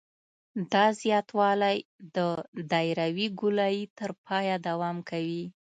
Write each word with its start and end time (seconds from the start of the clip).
دا 0.71 0.85
زیاتوالی 1.01 1.77
د 2.15 2.17
دایروي 2.71 3.27
ګولایي 3.39 3.83
تر 3.97 4.11
پایه 4.25 4.55
دوام 4.67 4.97
کوي 5.09 5.43